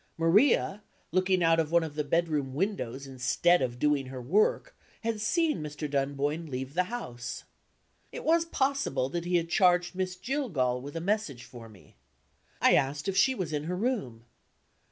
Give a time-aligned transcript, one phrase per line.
[0.17, 0.81] Maria,
[1.11, 5.61] looking out of one of the bedroom windows instead of doing her work, had seen
[5.61, 5.87] Mr.
[5.87, 7.43] Dunboyne leave the house.
[8.11, 11.97] It was possible that he had charged Miss Jillgall with a message for me.
[12.59, 14.25] I asked if she was in her room.